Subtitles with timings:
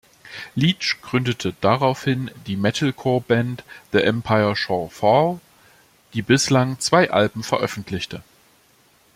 [0.55, 5.39] Leach gründete daraufhin die Metalcore-Band The Empire Shall Fall,
[6.15, 8.23] die bislang zwei Alben veröffentlichte.